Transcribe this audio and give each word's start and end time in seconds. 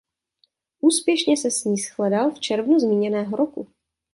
Úspěšně 0.79 1.37
se 1.37 1.51
s 1.51 1.63
ní 1.63 1.77
shledal 1.77 2.31
v 2.31 2.39
červnu 2.39 2.79
zmíněného 2.79 3.37
roku. 3.37 3.67